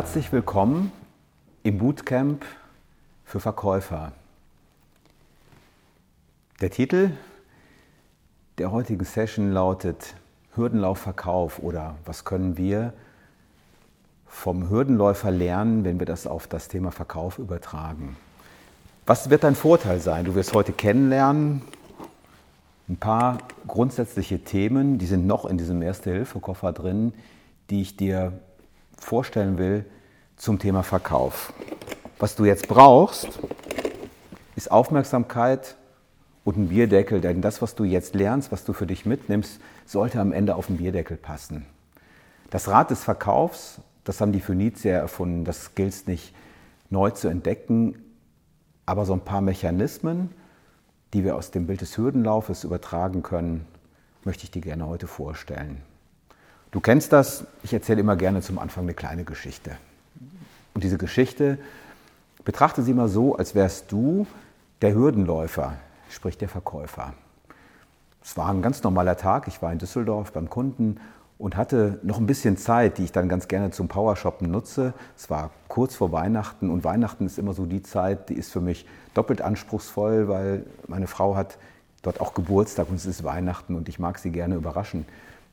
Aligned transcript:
Herzlich 0.00 0.32
willkommen 0.32 0.92
im 1.62 1.76
Bootcamp 1.76 2.46
für 3.26 3.38
Verkäufer. 3.38 4.12
Der 6.62 6.70
Titel 6.70 7.10
der 8.56 8.72
heutigen 8.72 9.04
Session 9.04 9.52
lautet 9.52 10.14
Hürdenlauf 10.54 11.00
Verkauf 11.00 11.58
oder 11.58 11.96
was 12.06 12.24
können 12.24 12.56
wir 12.56 12.94
vom 14.26 14.70
Hürdenläufer 14.70 15.30
lernen, 15.30 15.84
wenn 15.84 15.98
wir 15.98 16.06
das 16.06 16.26
auf 16.26 16.46
das 16.46 16.68
Thema 16.68 16.92
Verkauf 16.92 17.38
übertragen. 17.38 18.16
Was 19.04 19.28
wird 19.28 19.44
dein 19.44 19.54
Vorteil 19.54 20.00
sein? 20.00 20.24
Du 20.24 20.34
wirst 20.34 20.54
heute 20.54 20.72
kennenlernen 20.72 21.60
ein 22.88 22.96
paar 22.96 23.36
grundsätzliche 23.66 24.38
Themen, 24.38 24.96
die 24.96 25.04
sind 25.04 25.26
noch 25.26 25.44
in 25.44 25.58
diesem 25.58 25.82
Erste-Hilfe-Koffer 25.82 26.72
drin, 26.72 27.12
die 27.68 27.82
ich 27.82 27.98
dir 27.98 28.40
vorstellen 29.00 29.58
will 29.58 29.84
zum 30.36 30.58
Thema 30.58 30.82
Verkauf. 30.82 31.52
Was 32.18 32.36
du 32.36 32.44
jetzt 32.44 32.68
brauchst, 32.68 33.28
ist 34.56 34.70
Aufmerksamkeit 34.70 35.76
und 36.44 36.56
ein 36.56 36.68
Bierdeckel, 36.68 37.20
denn 37.20 37.42
das, 37.42 37.62
was 37.62 37.74
du 37.74 37.84
jetzt 37.84 38.14
lernst, 38.14 38.52
was 38.52 38.64
du 38.64 38.72
für 38.72 38.86
dich 38.86 39.06
mitnimmst, 39.06 39.60
sollte 39.86 40.20
am 40.20 40.32
Ende 40.32 40.54
auf 40.54 40.66
den 40.66 40.76
Bierdeckel 40.76 41.16
passen. 41.16 41.66
Das 42.50 42.68
Rad 42.68 42.90
des 42.90 43.04
Verkaufs, 43.04 43.80
das 44.04 44.20
haben 44.20 44.32
die 44.32 44.40
Phönizier 44.40 44.92
erfunden, 44.92 45.44
das 45.44 45.74
gilt 45.74 46.08
nicht 46.08 46.34
neu 46.90 47.10
zu 47.10 47.28
entdecken, 47.28 47.96
aber 48.86 49.06
so 49.06 49.12
ein 49.12 49.20
paar 49.20 49.40
Mechanismen, 49.40 50.30
die 51.14 51.24
wir 51.24 51.36
aus 51.36 51.50
dem 51.50 51.66
Bild 51.66 51.80
des 51.80 51.96
Hürdenlaufes 51.96 52.64
übertragen 52.64 53.22
können, 53.22 53.66
möchte 54.24 54.44
ich 54.44 54.50
dir 54.50 54.62
gerne 54.62 54.86
heute 54.86 55.06
vorstellen. 55.06 55.82
Du 56.70 56.78
kennst 56.78 57.12
das, 57.12 57.44
ich 57.64 57.72
erzähle 57.72 58.00
immer 58.00 58.14
gerne 58.14 58.42
zum 58.42 58.58
Anfang 58.60 58.84
eine 58.84 58.94
kleine 58.94 59.24
Geschichte. 59.24 59.72
Und 60.72 60.84
diese 60.84 60.98
Geschichte 60.98 61.58
betrachte 62.44 62.82
sie 62.82 62.94
mal 62.94 63.08
so, 63.08 63.34
als 63.34 63.56
wärst 63.56 63.90
du 63.90 64.26
der 64.80 64.94
Hürdenläufer, 64.94 65.74
sprich 66.10 66.38
der 66.38 66.48
Verkäufer. 66.48 67.12
Es 68.22 68.36
war 68.36 68.50
ein 68.50 68.62
ganz 68.62 68.84
normaler 68.84 69.16
Tag, 69.16 69.48
ich 69.48 69.60
war 69.62 69.72
in 69.72 69.78
Düsseldorf 69.78 70.32
beim 70.32 70.48
Kunden 70.48 71.00
und 71.38 71.56
hatte 71.56 71.98
noch 72.04 72.18
ein 72.18 72.26
bisschen 72.26 72.56
Zeit, 72.56 72.98
die 72.98 73.04
ich 73.04 73.12
dann 73.12 73.28
ganz 73.28 73.48
gerne 73.48 73.72
zum 73.72 73.88
Powershoppen 73.88 74.48
nutze. 74.48 74.94
Es 75.16 75.28
war 75.28 75.50
kurz 75.66 75.96
vor 75.96 76.12
Weihnachten 76.12 76.70
und 76.70 76.84
Weihnachten 76.84 77.26
ist 77.26 77.38
immer 77.38 77.52
so 77.52 77.66
die 77.66 77.82
Zeit, 77.82 78.28
die 78.28 78.34
ist 78.34 78.52
für 78.52 78.60
mich 78.60 78.86
doppelt 79.14 79.42
anspruchsvoll, 79.42 80.28
weil 80.28 80.64
meine 80.86 81.08
Frau 81.08 81.34
hat 81.34 81.58
dort 82.02 82.20
auch 82.20 82.32
Geburtstag 82.32 82.88
und 82.90 82.96
es 82.96 83.06
ist 83.06 83.24
Weihnachten 83.24 83.74
und 83.74 83.88
ich 83.88 83.98
mag 83.98 84.18
sie 84.18 84.30
gerne 84.30 84.54
überraschen 84.54 85.04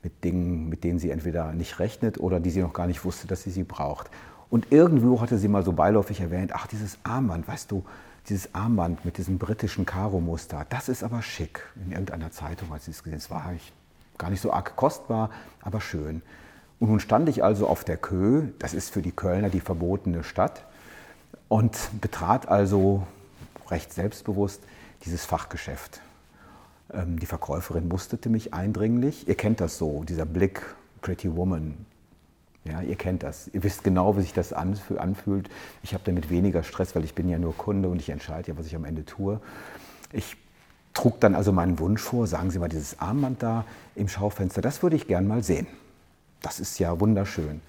mit 0.03 0.23
Dingen, 0.23 0.69
mit 0.69 0.83
denen 0.83 0.99
sie 0.99 1.09
entweder 1.09 1.53
nicht 1.53 1.79
rechnet 1.79 2.19
oder 2.19 2.39
die 2.39 2.49
sie 2.49 2.61
noch 2.61 2.73
gar 2.73 2.87
nicht 2.87 3.03
wusste, 3.03 3.27
dass 3.27 3.43
sie 3.43 3.51
sie 3.51 3.63
braucht. 3.63 4.09
Und 4.49 4.71
irgendwo 4.71 5.19
hatte 5.19 5.37
sie 5.37 5.47
mal 5.47 5.63
so 5.63 5.73
beiläufig 5.73 6.21
erwähnt, 6.21 6.51
ach, 6.53 6.67
dieses 6.67 6.97
Armband, 7.03 7.47
weißt 7.47 7.71
du, 7.71 7.83
dieses 8.29 8.53
Armband 8.55 9.05
mit 9.05 9.17
diesem 9.17 9.37
britischen 9.37 9.85
Karo-Muster, 9.85 10.65
das 10.69 10.89
ist 10.89 11.03
aber 11.03 11.21
schick. 11.21 11.63
In 11.75 11.91
irgendeiner 11.91 12.31
Zeitung, 12.31 12.71
als 12.71 12.85
sie 12.85 12.91
es 12.91 13.03
gesehen 13.03 13.19
hat, 13.19 13.29
war 13.29 13.53
Gar 14.17 14.31
nicht 14.31 14.41
so 14.41 14.51
arg 14.51 14.75
kostbar, 14.75 15.29
aber 15.61 15.79
schön. 15.79 16.23
Und 16.79 16.89
nun 16.89 16.99
stand 16.99 17.29
ich 17.29 17.43
also 17.43 17.67
auf 17.67 17.83
der 17.83 17.97
Kö, 17.97 18.47
das 18.59 18.73
ist 18.73 18.91
für 18.91 19.01
die 19.01 19.11
Kölner 19.11 19.49
die 19.49 19.59
verbotene 19.59 20.23
Stadt, 20.23 20.65
und 21.49 21.77
betrat 22.01 22.47
also 22.47 23.05
recht 23.69 23.93
selbstbewusst 23.93 24.61
dieses 25.05 25.23
Fachgeschäft. 25.23 26.01
Ähm, 26.93 27.19
die 27.19 27.25
Verkäuferin 27.25 27.87
musterte 27.87 28.29
mich 28.29 28.53
eindringlich. 28.53 29.27
Ihr 29.27 29.35
kennt 29.35 29.61
das 29.61 29.77
so, 29.77 30.03
dieser 30.03 30.25
Blick, 30.25 30.61
Pretty 31.01 31.35
Woman. 31.35 31.85
Ja, 32.65 32.81
ihr 32.81 32.95
kennt 32.95 33.23
das. 33.23 33.49
Ihr 33.53 33.63
wisst 33.63 33.83
genau, 33.83 34.17
wie 34.17 34.21
sich 34.21 34.33
das 34.33 34.51
anfühlt. 34.51 35.49
Ich 35.83 35.93
habe 35.93 36.03
damit 36.05 36.29
weniger 36.29 36.63
Stress, 36.63 36.95
weil 36.95 37.05
ich 37.05 37.15
bin 37.15 37.29
ja 37.29 37.39
nur 37.39 37.55
Kunde 37.55 37.87
und 37.87 38.01
ich 38.01 38.09
entscheide 38.09 38.51
ja, 38.51 38.57
was 38.57 38.65
ich 38.67 38.75
am 38.75 38.83
Ende 38.83 39.05
tue. 39.05 39.39
Ich 40.11 40.35
trug 40.93 41.19
dann 41.19 41.35
also 41.35 41.51
meinen 41.51 41.79
Wunsch 41.79 42.01
vor, 42.01 42.27
sagen 42.27 42.51
Sie 42.51 42.59
mal, 42.59 42.67
dieses 42.67 42.99
Armband 42.99 43.43
da 43.43 43.65
im 43.95 44.09
Schaufenster, 44.09 44.61
das 44.61 44.83
würde 44.83 44.95
ich 44.95 45.07
gern 45.07 45.27
mal 45.27 45.43
sehen. 45.43 45.67
Das 46.41 46.59
ist 46.59 46.79
ja 46.79 46.99
wunderschön. 46.99 47.61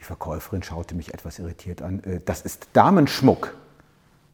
Die 0.00 0.04
Verkäuferin 0.04 0.62
schaute 0.62 0.94
mich 0.94 1.14
etwas 1.14 1.38
irritiert 1.38 1.82
an. 1.82 2.02
Äh, 2.02 2.20
das 2.24 2.42
ist 2.42 2.68
Damenschmuck. 2.72 3.54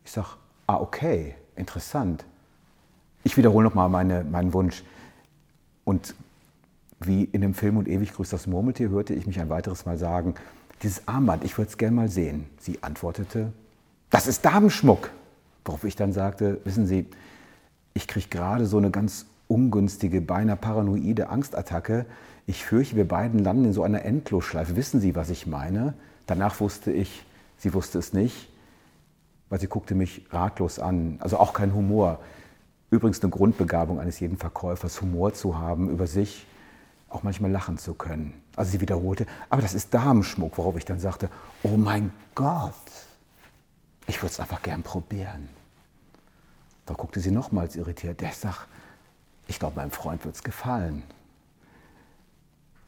Ich 0.05 0.13
sage, 0.13 0.29
ah, 0.67 0.77
okay, 0.77 1.35
interessant. 1.57 2.25
Ich 3.25 3.37
wiederhole 3.37 3.65
nochmal 3.65 3.89
meine, 3.89 4.25
meinen 4.25 4.53
Wunsch. 4.53 4.83
Und 5.85 6.15
wie 7.01 7.25
in 7.25 7.41
dem 7.41 7.55
Film 7.55 7.77
Und 7.77 7.89
ewig 7.89 8.13
grüßt 8.13 8.33
das 8.33 8.47
Murmeltier 8.47 8.91
hörte 8.91 9.15
ich 9.15 9.27
mich 9.27 9.41
ein 9.41 9.49
weiteres 9.49 9.87
Mal 9.87 9.99
sagen, 9.99 10.35
dieses 10.83 11.07
Armband, 11.09 11.45
ich 11.45 11.57
würde 11.59 11.71
es 11.71 11.77
gern 11.77 11.95
mal 11.95 12.09
sehen. 12.09 12.47
Sie 12.61 12.83
antwortete, 12.83 13.53
das 14.11 14.27
ist 14.27 14.45
Damenschmuck. 14.45 15.11
Worauf 15.65 15.85
ich 15.85 15.97
dann 15.97 16.13
sagte, 16.13 16.61
wissen 16.65 16.87
Sie, 16.87 17.07
ich 17.95 18.07
kriege 18.07 18.29
gerade 18.29 18.67
so 18.67 18.79
eine 18.79 18.91
ganz 18.91 19.27
ungünstige, 19.49 20.21
beinahe 20.21 20.57
paranoide 20.57 21.29
Angstattacke. 21.29 22.07
Ich 22.47 22.65
fürchte, 22.65 22.97
wir 22.97 23.09
beiden 23.09 23.43
landen 23.43 23.67
in 23.67 23.73
so 23.73 23.83
einer 23.83 24.05
Endlosschleife. 24.05 24.77
Wissen 24.77 25.01
Sie, 25.01 25.15
was 25.15 25.31
ich 25.31 25.47
meine? 25.47 25.95
Danach 26.27 26.61
wusste 26.61 26.93
ich, 26.93 27.25
sie 27.57 27.75
wusste 27.75 27.99
es 27.99 28.13
nicht, 28.13 28.49
weil 29.49 29.59
sie 29.59 29.67
guckte 29.67 29.95
mich 29.95 30.27
ratlos 30.31 30.79
an. 30.79 31.17
Also 31.21 31.39
auch 31.39 31.53
kein 31.53 31.75
Humor. 31.75 32.21
Übrigens 32.91 33.23
eine 33.23 33.31
Grundbegabung 33.31 34.01
eines 34.01 34.21
jeden 34.21 34.39
Verkäufers, 34.39 35.01
Humor 35.01 35.35
zu 35.35 35.59
haben, 35.59 35.91
über 35.91 36.07
sich 36.07 36.47
auch 37.11 37.23
manchmal 37.23 37.51
lachen 37.51 37.79
zu 37.79 37.95
können. 37.95 38.41
Also 38.57 38.73
sie 38.73 38.81
wiederholte, 38.81 39.27
aber 39.51 39.63
das 39.63 39.75
ist 39.75 39.93
Damenschmuck, 39.95 40.59
worauf 40.59 40.77
ich 40.77 40.85
dann 40.85 40.99
sagte, 40.99 41.31
oh 41.63 41.77
mein 41.77 42.13
Gott, 42.35 42.73
ich 44.07 44.19
würde 44.23 44.33
es 44.33 44.41
einfach 44.41 44.63
gern 44.63 44.83
probieren. 44.83 45.49
Da 46.87 46.95
guckte 46.95 47.21
sie 47.21 47.31
nochmals 47.31 47.77
irritiert. 47.77 48.21
Der 48.23 48.33
sagt, 48.33 48.67
ich 49.47 49.59
glaube, 49.59 49.77
meinem 49.77 49.91
Freund 49.91 50.25
wird 50.25 50.35
es 50.35 50.43
gefallen. 50.43 51.03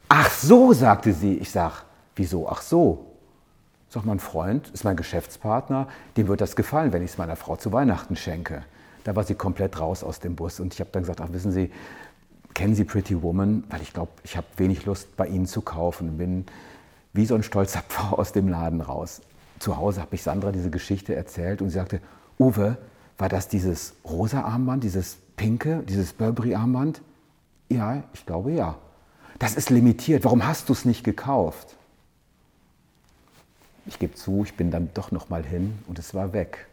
Ach 0.09 0.29
so, 0.29 0.73
sagte 0.73 1.13
sie. 1.13 1.37
Ich 1.37 1.51
sag, 1.51 1.85
wieso? 2.15 2.49
Ach 2.49 2.61
so. 2.61 3.05
Sag, 3.89 4.05
mein 4.05 4.19
Freund 4.19 4.69
ist 4.69 4.83
mein 4.83 4.95
Geschäftspartner, 4.95 5.87
dem 6.17 6.27
wird 6.27 6.41
das 6.41 6.55
gefallen, 6.55 6.93
wenn 6.93 7.03
ich 7.03 7.11
es 7.11 7.17
meiner 7.17 7.35
Frau 7.35 7.57
zu 7.57 7.71
Weihnachten 7.71 8.15
schenke. 8.15 8.63
Da 9.03 9.15
war 9.15 9.23
sie 9.23 9.35
komplett 9.35 9.79
raus 9.79 10.03
aus 10.03 10.19
dem 10.19 10.35
Bus 10.35 10.59
und 10.59 10.73
ich 10.73 10.79
habe 10.79 10.89
dann 10.91 11.03
gesagt, 11.03 11.21
ach 11.21 11.31
wissen 11.31 11.51
Sie, 11.51 11.71
kennen 12.53 12.75
Sie 12.75 12.83
Pretty 12.83 13.21
Woman? 13.21 13.63
Weil 13.69 13.81
ich 13.81 13.93
glaube, 13.93 14.11
ich 14.23 14.37
habe 14.37 14.47
wenig 14.57 14.85
Lust, 14.85 15.15
bei 15.17 15.27
Ihnen 15.27 15.45
zu 15.45 15.61
kaufen 15.61 16.09
und 16.09 16.17
bin 16.17 16.45
wie 17.13 17.25
so 17.25 17.35
ein 17.35 17.43
stolzer 17.43 17.81
Pfau 17.87 18.17
aus 18.17 18.31
dem 18.31 18.47
Laden 18.47 18.81
raus. 18.81 19.21
Zu 19.59 19.77
Hause 19.77 20.01
habe 20.01 20.15
ich 20.15 20.23
Sandra 20.23 20.51
diese 20.51 20.69
Geschichte 20.69 21.15
erzählt 21.15 21.61
und 21.61 21.69
sie 21.69 21.75
sagte, 21.75 22.01
Uwe, 22.39 22.77
war 23.17 23.29
das 23.29 23.47
dieses 23.47 23.93
rosa 24.03 24.41
Armband, 24.41 24.83
dieses 24.83 25.17
pinke, 25.35 25.83
dieses 25.87 26.13
Burberry-Armband? 26.13 27.01
Ja, 27.69 28.03
ich 28.13 28.25
glaube 28.25 28.51
ja. 28.51 28.77
Das 29.37 29.55
ist 29.55 29.69
limitiert. 29.69 30.23
Warum 30.23 30.45
hast 30.45 30.69
du 30.69 30.73
es 30.73 30.85
nicht 30.85 31.03
gekauft? 31.03 31.75
Ich 33.85 33.99
gebe 33.99 34.15
zu, 34.15 34.43
ich 34.43 34.55
bin 34.55 34.71
dann 34.71 34.89
doch 34.93 35.11
noch 35.11 35.29
mal 35.29 35.43
hin 35.43 35.77
und 35.87 35.99
es 35.99 36.13
war 36.13 36.33
weg. 36.33 36.67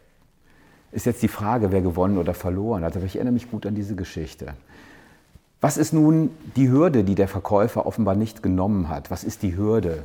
Ist 0.91 1.05
jetzt 1.05 1.21
die 1.21 1.27
Frage, 1.27 1.71
wer 1.71 1.81
gewonnen 1.81 2.17
oder 2.17 2.33
verloren 2.33 2.83
hat, 2.83 2.95
aber 2.95 3.05
ich 3.05 3.15
erinnere 3.15 3.33
mich 3.33 3.49
gut 3.51 3.65
an 3.65 3.75
diese 3.75 3.95
Geschichte. 3.95 4.53
Was 5.61 5.77
ist 5.77 5.93
nun 5.93 6.31
die 6.55 6.69
Hürde, 6.69 7.03
die 7.03 7.15
der 7.15 7.27
Verkäufer 7.27 7.85
offenbar 7.85 8.15
nicht 8.15 8.41
genommen 8.41 8.89
hat? 8.89 9.11
Was 9.11 9.23
ist 9.23 9.43
die 9.43 9.57
Hürde? 9.57 10.03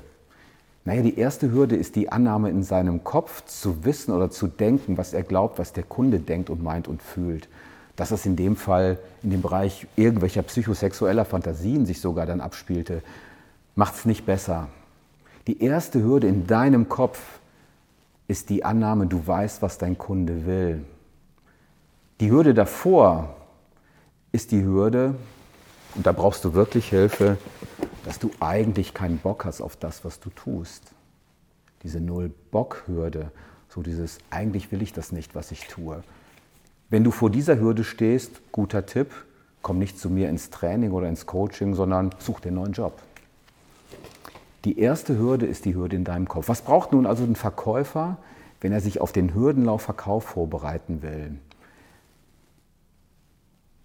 Naja, 0.85 1.01
die 1.01 1.17
erste 1.19 1.51
Hürde 1.51 1.77
ist 1.77 1.97
die 1.97 2.11
Annahme 2.13 2.51
in 2.51 2.63
seinem 2.63 3.05
Kopf 3.05 3.45
zu 3.47 3.85
wissen 3.85 4.13
oder 4.13 4.31
zu 4.31 4.49
denken, 4.49 4.99
was 4.99 5.15
er 5.15 5.23
glaubt, 5.23 5.59
was 5.59 5.73
der 5.73 5.85
Kunde 5.85 6.19
denkt 6.19 6.51
und 6.51 6.63
meint 6.63 6.89
und 6.89 7.01
fühlt. 7.03 7.49
Dass 7.97 8.11
es 8.11 8.27
in 8.27 8.37
dem 8.37 8.57
Fall 8.57 8.99
in 9.23 9.31
dem 9.31 9.41
Bereich 9.41 9.87
irgendwelcher 9.97 10.43
psychosexueller 10.43 11.25
Fantasien 11.25 11.87
sich 11.87 12.01
sogar 12.01 12.27
dann 12.27 12.41
abspielte, 12.41 13.03
macht 13.77 13.95
es 13.95 14.05
nicht 14.05 14.27
besser. 14.27 14.69
Die 15.47 15.63
erste 15.63 16.03
Hürde 16.03 16.27
in 16.27 16.47
deinem 16.47 16.89
Kopf 16.89 17.21
ist 18.27 18.51
die 18.51 18.65
Annahme, 18.65 19.07
du 19.07 19.27
weißt, 19.27 19.63
was 19.63 19.79
dein 19.79 19.99
Kunde 19.99 20.47
will. 20.47 20.85
Die 22.21 22.31
Hürde 22.31 22.55
davor 22.55 23.37
ist 24.33 24.53
die 24.53 24.63
Hürde, 24.63 25.15
und 25.95 26.07
da 26.07 26.13
brauchst 26.13 26.45
du 26.45 26.55
wirklich 26.55 26.89
Hilfe, 26.89 27.39
dass 28.05 28.19
du 28.19 28.31
eigentlich 28.41 28.95
keinen 28.95 29.19
Bock 29.19 29.45
hast 29.45 29.61
auf 29.61 29.77
das, 29.77 30.05
was 30.05 30.21
du 30.21 30.31
tust. 30.31 30.83
Diese 31.83 32.01
Null-Bock-Hürde, 32.01 33.31
so 33.69 33.83
dieses 33.83 34.19
eigentlich 34.31 34.73
will 34.73 34.83
ich 34.83 34.93
das 34.93 35.13
nicht, 35.13 35.35
was 35.35 35.53
ich 35.53 35.67
tue. 35.67 36.03
Wenn 36.91 37.05
du 37.05 37.11
vor 37.11 37.31
dieser 37.31 37.59
Hürde 37.59 37.85
stehst, 37.85 38.41
guter 38.53 38.87
Tipp, 38.87 39.11
komm 39.63 39.79
nicht 39.79 39.99
zu 39.99 40.11
mir 40.11 40.29
ins 40.29 40.51
Training 40.51 40.93
oder 40.93 41.09
ins 41.09 41.27
Coaching, 41.27 41.75
sondern 41.75 42.11
such 42.19 42.41
den 42.41 42.55
neuen 42.55 42.73
Job. 42.73 43.01
Die 44.65 44.79
erste 44.79 45.19
Hürde 45.19 45.47
ist 45.47 45.67
die 45.67 45.75
Hürde 45.75 45.97
in 45.97 46.05
deinem 46.05 46.27
Kopf. 46.27 46.49
Was 46.49 46.63
braucht 46.63 46.93
nun 46.93 47.07
also 47.07 47.23
ein 47.25 47.37
Verkäufer, 47.37 48.17
wenn 48.61 48.73
er 48.73 48.81
sich 48.81 49.01
auf 49.01 49.13
den 49.13 49.35
Hürdenlauf 49.35 49.83
Verkauf 49.83 50.25
vorbereiten 50.25 51.03
will? 51.03 51.39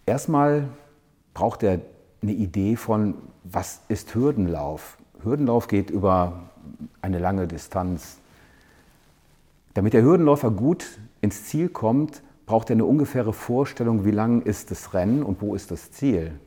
Erstmal 0.06 0.70
braucht 1.34 1.64
er 1.64 1.82
eine 2.22 2.32
Idee 2.32 2.76
von, 2.76 3.16
was 3.44 3.82
ist 3.90 4.16
Hürdenlauf? 4.16 4.98
Hürdenlauf 5.22 5.68
geht 5.68 5.90
über 5.90 6.50
eine 7.02 7.20
lange 7.20 7.48
Distanz. 7.48 8.18
Damit 9.74 9.94
der 9.94 10.02
Hürdenläufer 10.02 10.50
gut 10.50 11.00
ins 11.22 11.46
Ziel 11.46 11.70
kommt, 11.70 12.24
braucht 12.46 12.70
er 12.70 12.76
eine 12.76 12.86
ungefähre 12.86 13.34
Vorstellung, 13.34 14.06
wie 14.06 14.12
lang 14.12 14.42
ist 14.42 14.72
das 14.72 14.94
Rennen 14.94 15.24
und 15.24 15.42
wo 15.42 15.56
ist 15.56 15.72
das 15.72 15.92
Ziel. 15.92 16.40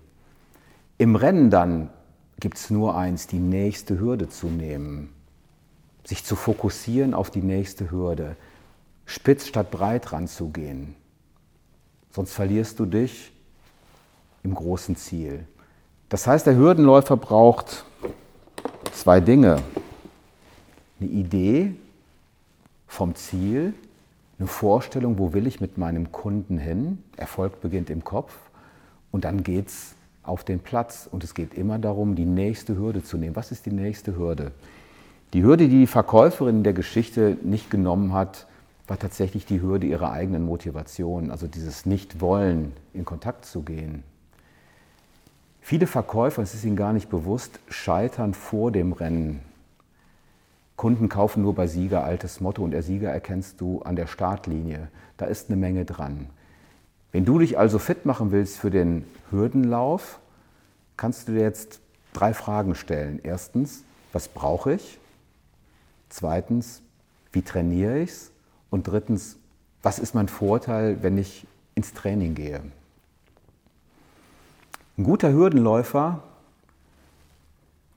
Im 0.98 1.16
Rennen 1.16 1.50
dann 1.50 1.90
gibt 2.42 2.58
es 2.58 2.70
nur 2.70 2.96
eins, 2.96 3.28
die 3.28 3.38
nächste 3.38 4.00
Hürde 4.00 4.28
zu 4.28 4.48
nehmen, 4.48 5.10
sich 6.02 6.24
zu 6.24 6.34
fokussieren 6.34 7.14
auf 7.14 7.30
die 7.30 7.40
nächste 7.40 7.92
Hürde, 7.92 8.34
spitz 9.06 9.46
statt 9.46 9.70
breit 9.70 10.10
ranzugehen. 10.10 10.96
Sonst 12.10 12.32
verlierst 12.32 12.80
du 12.80 12.86
dich 12.86 13.30
im 14.42 14.56
großen 14.56 14.96
Ziel. 14.96 15.46
Das 16.08 16.26
heißt, 16.26 16.44
der 16.44 16.56
Hürdenläufer 16.56 17.16
braucht 17.16 17.84
zwei 18.92 19.20
Dinge. 19.20 19.62
Eine 20.98 21.10
Idee 21.10 21.76
vom 22.88 23.14
Ziel, 23.14 23.72
eine 24.40 24.48
Vorstellung, 24.48 25.16
wo 25.16 25.32
will 25.32 25.46
ich 25.46 25.60
mit 25.60 25.78
meinem 25.78 26.10
Kunden 26.10 26.58
hin. 26.58 27.04
Erfolg 27.16 27.60
beginnt 27.60 27.88
im 27.88 28.02
Kopf 28.02 28.36
und 29.12 29.24
dann 29.24 29.44
geht 29.44 29.68
es 29.68 29.94
auf 30.22 30.44
den 30.44 30.60
Platz. 30.60 31.08
Und 31.10 31.24
es 31.24 31.34
geht 31.34 31.54
immer 31.54 31.78
darum, 31.78 32.14
die 32.14 32.24
nächste 32.24 32.76
Hürde 32.76 33.02
zu 33.02 33.16
nehmen. 33.16 33.36
Was 33.36 33.52
ist 33.52 33.66
die 33.66 33.72
nächste 33.72 34.16
Hürde? 34.16 34.52
Die 35.32 35.42
Hürde, 35.42 35.68
die 35.68 35.80
die 35.80 35.86
Verkäuferin 35.86 36.62
der 36.62 36.74
Geschichte 36.74 37.38
nicht 37.42 37.70
genommen 37.70 38.12
hat, 38.12 38.46
war 38.86 38.98
tatsächlich 38.98 39.46
die 39.46 39.62
Hürde 39.62 39.86
ihrer 39.86 40.12
eigenen 40.12 40.44
Motivation, 40.44 41.30
also 41.30 41.46
dieses 41.46 41.86
Nicht-Wollen, 41.86 42.72
in 42.92 43.04
Kontakt 43.04 43.44
zu 43.44 43.62
gehen. 43.62 44.02
Viele 45.60 45.86
Verkäufer, 45.86 46.42
es 46.42 46.54
ist 46.54 46.64
ihnen 46.64 46.76
gar 46.76 46.92
nicht 46.92 47.08
bewusst, 47.08 47.60
scheitern 47.68 48.34
vor 48.34 48.72
dem 48.72 48.92
Rennen. 48.92 49.40
Kunden 50.76 51.08
kaufen 51.08 51.42
nur 51.42 51.54
bei 51.54 51.68
Sieger, 51.68 52.02
altes 52.02 52.40
Motto, 52.40 52.64
und 52.64 52.72
der 52.72 52.82
Sieger 52.82 53.10
erkennst 53.10 53.60
du 53.60 53.80
an 53.82 53.94
der 53.94 54.08
Startlinie. 54.08 54.88
Da 55.16 55.26
ist 55.26 55.48
eine 55.48 55.56
Menge 55.56 55.84
dran. 55.84 56.26
Wenn 57.12 57.26
du 57.26 57.38
dich 57.38 57.58
also 57.58 57.78
fit 57.78 58.06
machen 58.06 58.32
willst 58.32 58.58
für 58.58 58.70
den 58.70 59.04
Hürdenlauf, 59.30 60.18
kannst 60.96 61.28
du 61.28 61.32
dir 61.32 61.42
jetzt 61.42 61.80
drei 62.14 62.32
Fragen 62.32 62.74
stellen. 62.74 63.20
Erstens, 63.22 63.84
was 64.12 64.28
brauche 64.28 64.74
ich? 64.74 64.98
Zweitens, 66.08 66.82
wie 67.32 67.42
trainiere 67.42 67.98
ich 67.98 68.10
es? 68.10 68.32
Und 68.70 68.88
drittens, 68.88 69.36
was 69.82 69.98
ist 69.98 70.14
mein 70.14 70.28
Vorteil, 70.28 71.02
wenn 71.02 71.18
ich 71.18 71.46
ins 71.74 71.92
Training 71.92 72.34
gehe? 72.34 72.62
Ein 74.96 75.04
guter 75.04 75.32
Hürdenläufer 75.32 76.22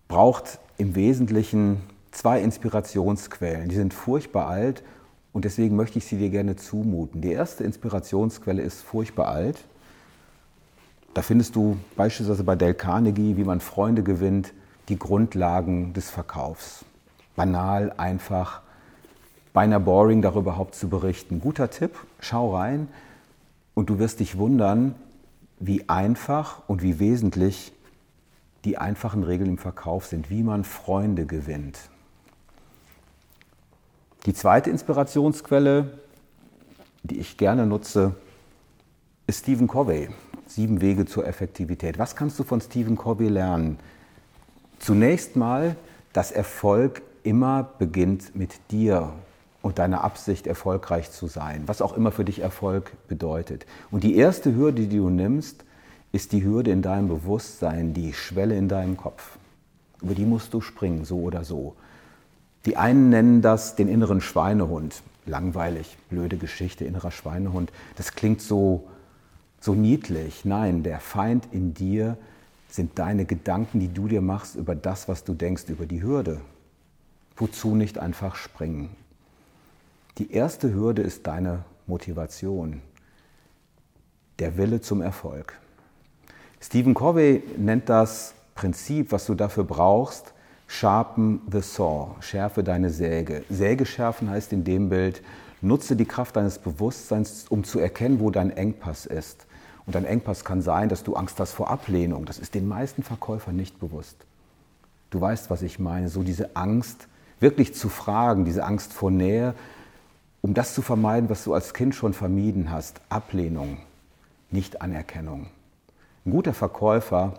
braucht 0.07 0.59
im 0.77 0.95
Wesentlichen 0.95 1.81
zwei 2.11 2.41
Inspirationsquellen. 2.41 3.69
Die 3.69 3.75
sind 3.75 3.93
furchtbar 3.93 4.47
alt 4.47 4.83
und 5.35 5.43
deswegen 5.43 5.75
möchte 5.75 5.97
ich 5.97 6.05
sie 6.05 6.17
dir 6.17 6.29
gerne 6.29 6.55
zumuten. 6.55 7.19
Die 7.19 7.33
erste 7.33 7.65
Inspirationsquelle 7.65 8.61
ist 8.61 8.81
furchtbar 8.83 9.27
alt. 9.27 9.65
Da 11.13 11.21
findest 11.21 11.57
du 11.57 11.75
beispielsweise 11.97 12.45
bei 12.45 12.55
Dale 12.55 12.73
Carnegie, 12.73 13.35
wie 13.35 13.43
man 13.43 13.59
Freunde 13.59 14.01
gewinnt, 14.01 14.53
die 14.87 14.97
Grundlagen 14.97 15.91
des 15.91 16.09
Verkaufs. 16.09 16.85
Banal, 17.35 17.91
einfach, 17.97 18.61
beinahe 19.51 19.81
boring, 19.81 20.21
darüber 20.21 20.51
überhaupt 20.51 20.73
zu 20.73 20.87
berichten. 20.87 21.41
Guter 21.41 21.69
Tipp, 21.69 21.91
schau 22.21 22.55
rein 22.55 22.87
und 23.73 23.89
du 23.89 23.99
wirst 23.99 24.21
dich 24.21 24.37
wundern, 24.37 24.95
wie 25.59 25.89
einfach 25.89 26.61
und 26.67 26.81
wie 26.81 26.97
wesentlich 26.99 27.73
die 28.63 28.77
einfachen 28.77 29.23
Regeln 29.23 29.49
im 29.49 29.57
Verkauf 29.57 30.05
sind, 30.05 30.29
wie 30.29 30.43
man 30.43 30.63
Freunde 30.63 31.25
gewinnt. 31.25 31.89
Die 34.25 34.33
zweite 34.33 34.71
Inspirationsquelle, 34.71 35.99
die 37.03 37.19
ich 37.19 37.37
gerne 37.37 37.67
nutze, 37.67 38.15
ist 39.27 39.43
Stephen 39.43 39.67
Covey. 39.67 40.09
Sieben 40.47 40.81
Wege 40.81 41.05
zur 41.05 41.27
Effektivität. 41.27 41.99
Was 41.99 42.15
kannst 42.15 42.39
du 42.39 42.43
von 42.43 42.59
Stephen 42.59 42.97
Covey 42.97 43.29
lernen? 43.29 43.77
Zunächst 44.79 45.35
mal, 45.35 45.75
dass 46.11 46.31
Erfolg 46.31 47.03
immer 47.21 47.69
beginnt 47.77 48.35
mit 48.35 48.51
dir 48.71 49.13
und 49.61 49.77
deiner 49.77 50.03
Absicht, 50.03 50.47
erfolgreich 50.47 51.11
zu 51.11 51.27
sein, 51.27 51.63
was 51.67 51.83
auch 51.83 51.95
immer 51.95 52.11
für 52.11 52.25
dich 52.25 52.39
Erfolg 52.39 52.93
bedeutet. 53.07 53.67
Und 53.91 54.03
die 54.03 54.15
erste 54.15 54.55
Hürde, 54.55 54.87
die 54.87 54.97
du 54.97 55.09
nimmst, 55.09 55.65
ist 56.11 56.31
die 56.31 56.43
Hürde 56.43 56.71
in 56.71 56.81
deinem 56.81 57.09
Bewusstsein, 57.09 57.93
die 57.93 58.13
Schwelle 58.13 58.57
in 58.57 58.69
deinem 58.69 58.97
Kopf. 58.97 59.37
Über 60.01 60.15
die 60.15 60.25
musst 60.25 60.53
du 60.53 60.61
springen, 60.61 61.05
so 61.05 61.19
oder 61.19 61.43
so. 61.43 61.75
Die 62.65 62.77
einen 62.77 63.09
nennen 63.09 63.41
das 63.41 63.75
den 63.75 63.87
inneren 63.87 64.21
Schweinehund. 64.21 65.03
Langweilig, 65.25 65.97
blöde 66.09 66.37
Geschichte, 66.37 66.85
innerer 66.85 67.11
Schweinehund. 67.11 67.71
Das 67.95 68.13
klingt 68.13 68.41
so, 68.41 68.87
so 69.59 69.73
niedlich. 69.73 70.45
Nein, 70.45 70.83
der 70.83 70.99
Feind 70.99 71.47
in 71.51 71.73
dir 71.73 72.17
sind 72.69 72.97
deine 72.99 73.25
Gedanken, 73.25 73.79
die 73.79 73.93
du 73.93 74.07
dir 74.07 74.21
machst 74.21 74.55
über 74.55 74.75
das, 74.75 75.07
was 75.07 75.23
du 75.23 75.33
denkst, 75.33 75.65
über 75.69 75.85
die 75.85 76.03
Hürde. 76.03 76.41
Wozu 77.37 77.75
nicht 77.75 77.99
einfach 77.99 78.35
springen? 78.35 78.89
Die 80.17 80.31
erste 80.31 80.73
Hürde 80.73 81.01
ist 81.01 81.27
deine 81.27 81.65
Motivation, 81.87 82.81
der 84.39 84.57
Wille 84.57 84.81
zum 84.81 85.01
Erfolg. 85.01 85.59
Stephen 86.61 86.93
Covey 86.93 87.43
nennt 87.57 87.89
das 87.89 88.33
Prinzip, 88.55 89.11
was 89.11 89.25
du 89.25 89.35
dafür 89.35 89.65
brauchst, 89.65 90.33
Sharpen 90.67 91.41
the 91.51 91.61
saw, 91.61 92.15
schärfe 92.21 92.63
deine 92.63 92.89
Säge. 92.89 93.43
Säge 93.49 93.85
schärfen 93.85 94.29
heißt 94.29 94.51
in 94.51 94.63
dem 94.63 94.89
Bild, 94.89 95.21
nutze 95.61 95.95
die 95.95 96.05
Kraft 96.05 96.35
deines 96.35 96.59
Bewusstseins, 96.59 97.45
um 97.49 97.63
zu 97.63 97.79
erkennen, 97.79 98.19
wo 98.19 98.31
dein 98.31 98.51
Engpass 98.51 99.05
ist. 99.05 99.45
Und 99.85 99.93
dein 99.95 100.05
Engpass 100.05 100.43
kann 100.43 100.61
sein, 100.61 100.89
dass 100.89 101.03
du 101.03 101.15
Angst 101.15 101.39
hast 101.39 101.53
vor 101.53 101.69
Ablehnung. 101.69 102.25
Das 102.25 102.39
ist 102.39 102.55
den 102.55 102.67
meisten 102.67 103.03
Verkäufern 103.03 103.55
nicht 103.55 103.79
bewusst. 103.79 104.17
Du 105.11 105.21
weißt, 105.21 105.49
was 105.49 105.61
ich 105.61 105.77
meine. 105.77 106.09
So 106.09 106.23
diese 106.23 106.55
Angst, 106.55 107.07
wirklich 107.39 107.75
zu 107.75 107.89
fragen, 107.89 108.45
diese 108.45 108.63
Angst 108.63 108.93
vor 108.93 109.11
Nähe, 109.11 109.53
um 110.41 110.53
das 110.53 110.73
zu 110.73 110.81
vermeiden, 110.81 111.29
was 111.29 111.43
du 111.43 111.53
als 111.53 111.73
Kind 111.73 111.93
schon 111.93 112.13
vermieden 112.13 112.71
hast. 112.71 113.01
Ablehnung, 113.09 113.77
nicht 114.49 114.81
Anerkennung. 114.81 115.47
Ein 116.25 116.31
guter 116.31 116.53
Verkäufer 116.53 117.33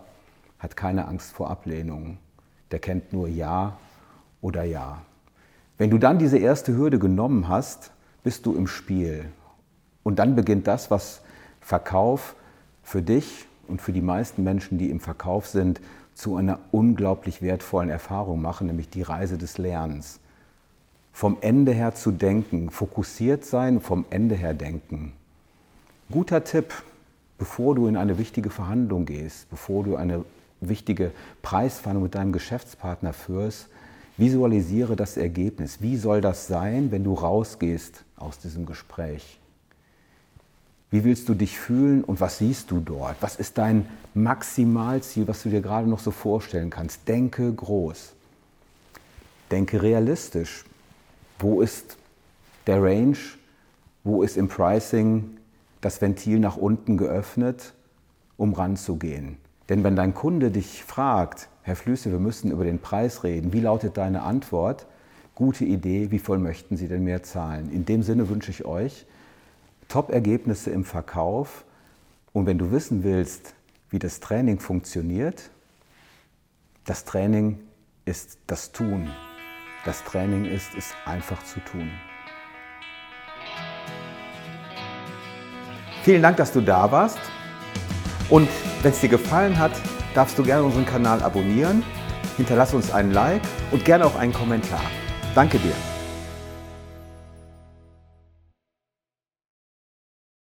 hat 0.60 0.76
keine 0.76 1.08
Angst 1.08 1.32
vor 1.32 1.50
Ablehnung 1.50 2.18
der 2.70 2.78
kennt 2.78 3.12
nur 3.12 3.28
Ja 3.28 3.76
oder 4.40 4.64
Ja. 4.64 5.02
Wenn 5.78 5.90
du 5.90 5.98
dann 5.98 6.18
diese 6.18 6.38
erste 6.38 6.74
Hürde 6.76 6.98
genommen 6.98 7.48
hast, 7.48 7.90
bist 8.24 8.46
du 8.46 8.54
im 8.54 8.66
Spiel. 8.66 9.26
Und 10.02 10.18
dann 10.18 10.34
beginnt 10.34 10.66
das, 10.66 10.90
was 10.90 11.20
Verkauf 11.60 12.34
für 12.82 13.02
dich 13.02 13.46
und 13.68 13.82
für 13.82 13.92
die 13.92 14.00
meisten 14.02 14.44
Menschen, 14.44 14.78
die 14.78 14.90
im 14.90 15.00
Verkauf 15.00 15.46
sind, 15.46 15.80
zu 16.14 16.36
einer 16.36 16.58
unglaublich 16.70 17.42
wertvollen 17.42 17.90
Erfahrung 17.90 18.40
machen, 18.40 18.68
nämlich 18.68 18.88
die 18.88 19.02
Reise 19.02 19.36
des 19.36 19.58
Lernens. 19.58 20.18
Vom 21.12 21.36
Ende 21.40 21.72
her 21.72 21.94
zu 21.94 22.10
denken, 22.10 22.70
fokussiert 22.70 23.44
sein, 23.44 23.80
vom 23.80 24.06
Ende 24.10 24.34
her 24.34 24.54
denken. 24.54 25.12
Guter 26.10 26.44
Tipp, 26.44 26.72
bevor 27.38 27.74
du 27.74 27.86
in 27.86 27.96
eine 27.96 28.18
wichtige 28.18 28.50
Verhandlung 28.50 29.06
gehst, 29.06 29.50
bevor 29.50 29.84
du 29.84 29.96
eine 29.96 30.24
wichtige 30.60 31.12
Preisverhandlung 31.42 32.04
mit 32.04 32.14
deinem 32.14 32.32
Geschäftspartner 32.32 33.12
führst, 33.12 33.68
visualisiere 34.16 34.96
das 34.96 35.16
Ergebnis. 35.16 35.82
Wie 35.82 35.96
soll 35.96 36.20
das 36.20 36.46
sein, 36.46 36.90
wenn 36.90 37.04
du 37.04 37.14
rausgehst 37.14 38.04
aus 38.16 38.38
diesem 38.38 38.66
Gespräch? 38.66 39.38
Wie 40.90 41.04
willst 41.04 41.28
du 41.28 41.34
dich 41.34 41.58
fühlen 41.58 42.04
und 42.04 42.20
was 42.20 42.38
siehst 42.38 42.70
du 42.70 42.80
dort? 42.80 43.16
Was 43.20 43.36
ist 43.36 43.58
dein 43.58 43.86
Maximalziel, 44.14 45.26
was 45.26 45.42
du 45.42 45.50
dir 45.50 45.60
gerade 45.60 45.88
noch 45.88 45.98
so 45.98 46.10
vorstellen 46.10 46.70
kannst? 46.70 47.06
Denke 47.08 47.52
groß. 47.52 48.12
Denke 49.50 49.82
realistisch. 49.82 50.64
Wo 51.38 51.60
ist 51.60 51.98
der 52.66 52.82
Range? 52.82 53.18
Wo 54.04 54.22
ist 54.22 54.36
im 54.36 54.48
Pricing 54.48 55.36
das 55.80 56.00
Ventil 56.00 56.38
nach 56.38 56.56
unten 56.56 56.96
geöffnet, 56.96 57.74
um 58.36 58.54
ranzugehen? 58.54 59.38
Denn 59.68 59.82
wenn 59.82 59.96
dein 59.96 60.14
Kunde 60.14 60.50
dich 60.50 60.84
fragt, 60.84 61.48
Herr 61.62 61.76
Flüsse, 61.76 62.12
wir 62.12 62.20
müssen 62.20 62.50
über 62.50 62.64
den 62.64 62.78
Preis 62.78 63.24
reden, 63.24 63.52
wie 63.52 63.60
lautet 63.60 63.96
deine 63.96 64.22
Antwort? 64.22 64.86
Gute 65.34 65.64
Idee, 65.64 66.10
wie 66.10 66.18
voll 66.18 66.38
möchten 66.38 66.76
Sie 66.76 66.88
denn 66.88 67.04
mehr 67.04 67.22
zahlen? 67.22 67.70
In 67.72 67.84
dem 67.84 68.02
Sinne 68.02 68.28
wünsche 68.28 68.50
ich 68.50 68.64
euch 68.64 69.06
Top-Ergebnisse 69.88 70.70
im 70.70 70.84
Verkauf. 70.84 71.64
Und 72.32 72.46
wenn 72.46 72.58
du 72.58 72.70
wissen 72.70 73.04
willst, 73.04 73.54
wie 73.90 73.98
das 73.98 74.20
Training 74.20 74.58
funktioniert, 74.58 75.50
das 76.84 77.04
Training 77.04 77.58
ist 78.04 78.38
das 78.46 78.72
Tun. 78.72 79.10
Das 79.84 80.04
Training 80.04 80.44
ist 80.44 80.74
es 80.76 80.94
einfach 81.04 81.42
zu 81.44 81.60
tun. 81.60 81.90
Vielen 86.02 86.22
Dank, 86.22 86.36
dass 86.36 86.52
du 86.52 86.60
da 86.60 86.90
warst. 86.90 87.18
Und 88.28 88.48
wenn 88.82 88.92
es 88.92 89.00
dir 89.00 89.08
gefallen 89.08 89.58
hat, 89.58 89.72
darfst 90.14 90.38
du 90.38 90.42
gerne 90.42 90.64
unseren 90.64 90.86
Kanal 90.86 91.22
abonnieren, 91.22 91.82
hinterlass 92.36 92.74
uns 92.74 92.92
einen 92.92 93.12
Like 93.12 93.42
und 93.70 93.84
gerne 93.84 94.06
auch 94.06 94.16
einen 94.16 94.32
Kommentar. 94.32 94.80
Danke 95.34 95.58
dir. 95.58 95.95